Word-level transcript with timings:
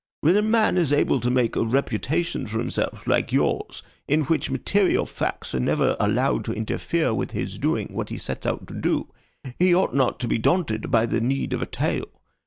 "When 0.21 0.35
a 0.35 0.41
man 0.41 0.79
is 0.79 0.91
able 0.91 1.19
to 1.19 1.29
make 1.29 1.55
a 1.55 1.63
reputation 1.63 2.47
for 2.47 2.57
himself 2.57 3.05
like 3.05 3.31
yours, 3.31 3.83
in 4.07 4.23
which 4.23 4.49
material 4.49 5.05
facts 5.05 5.53
are 5.53 5.59
never 5.59 5.95
allowed 5.99 6.43
to 6.45 6.53
interfere 6.53 7.13
with 7.13 7.33
his 7.33 7.59
doing 7.59 7.89
what 7.89 8.09
he 8.09 8.17
sets 8.17 8.47
out 8.47 8.65
to 8.69 8.73
do, 8.73 9.09
he 9.59 9.75
ought 9.75 9.93
not 9.93 10.19
to 10.21 10.27
be 10.27 10.39
daunted 10.39 10.89
by 10.89 11.05
the 11.05 11.21
need 11.21 11.53
of 11.53 11.61
a 11.61 11.67
tail. 11.67 12.07